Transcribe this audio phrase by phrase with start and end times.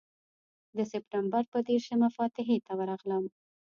[0.77, 3.23] د سپټمبر پر دېرشمه فاتحې ته ورغلم.